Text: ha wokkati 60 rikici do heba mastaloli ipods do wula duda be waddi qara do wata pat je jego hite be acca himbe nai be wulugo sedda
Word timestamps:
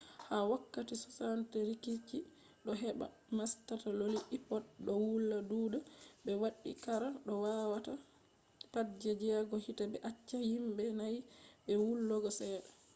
ha 0.27 0.37
wokkati 0.49 0.93
60 1.03 1.57
rikici 1.69 2.17
do 2.63 2.71
heba 2.81 3.07
mastaloli 3.37 4.21
ipods 4.37 4.69
do 4.85 4.93
wula 5.05 5.37
duda 5.49 5.79
be 6.23 6.31
waddi 6.41 6.71
qara 6.83 7.07
do 7.25 7.33
wata 7.73 7.93
pat 8.73 8.87
je 9.01 9.11
jego 9.21 9.55
hite 9.65 9.83
be 9.91 9.97
acca 10.09 10.37
himbe 10.49 10.83
nai 10.99 11.17
be 11.65 11.73
wulugo 11.85 12.29
sedda 12.39 12.69